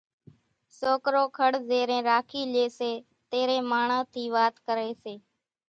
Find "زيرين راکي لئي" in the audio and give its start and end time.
1.69-2.65